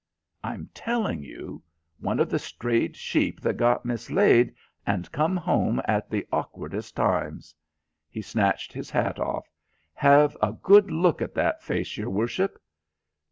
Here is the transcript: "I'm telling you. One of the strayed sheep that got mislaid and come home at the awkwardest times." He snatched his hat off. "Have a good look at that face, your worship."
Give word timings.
"I'm 0.43 0.67
telling 0.73 1.21
you. 1.21 1.61
One 1.99 2.19
of 2.19 2.31
the 2.31 2.39
strayed 2.39 2.95
sheep 2.95 3.39
that 3.41 3.57
got 3.57 3.85
mislaid 3.85 4.55
and 4.83 5.11
come 5.11 5.37
home 5.37 5.79
at 5.85 6.09
the 6.09 6.25
awkwardest 6.31 6.95
times." 6.95 7.53
He 8.09 8.23
snatched 8.23 8.73
his 8.73 8.89
hat 8.89 9.19
off. 9.19 9.45
"Have 9.93 10.35
a 10.41 10.53
good 10.53 10.89
look 10.89 11.21
at 11.21 11.35
that 11.35 11.61
face, 11.61 11.97
your 11.97 12.09
worship." 12.09 12.59